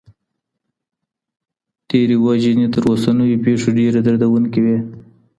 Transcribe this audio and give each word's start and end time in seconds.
تیري 1.87 2.15
وژني 2.25 2.67
تر 2.73 2.83
اوسنیو 2.89 3.41
پیښو 3.45 3.67
ډېرې 3.77 3.99
دردونکي 4.07 4.59
وې. 4.65 4.77